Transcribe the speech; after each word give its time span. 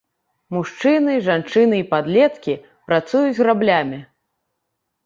Мужчыны, 0.55 1.17
жанчыны 1.27 1.75
і 1.83 1.83
падлеткі 1.93 2.57
працуюць 2.91 3.39
граблямі. 3.43 4.07